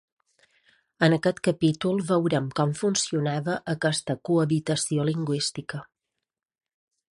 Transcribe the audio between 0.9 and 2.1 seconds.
En aquest capítol,